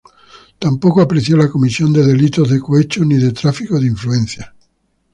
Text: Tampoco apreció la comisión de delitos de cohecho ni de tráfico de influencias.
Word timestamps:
Tampoco 0.57 0.99
apreció 0.99 1.37
la 1.37 1.47
comisión 1.47 1.93
de 1.93 2.03
delitos 2.03 2.49
de 2.49 2.59
cohecho 2.59 3.05
ni 3.05 3.17
de 3.17 3.31
tráfico 3.33 3.79
de 3.79 3.85
influencias. 3.85 4.49